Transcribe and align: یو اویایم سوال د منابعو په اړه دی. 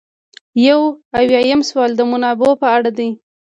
یو 0.67 0.81
اویایم 1.17 1.61
سوال 1.69 1.91
د 1.95 2.01
منابعو 2.11 2.59
په 2.61 2.67
اړه 2.75 2.91
دی. 2.97 3.09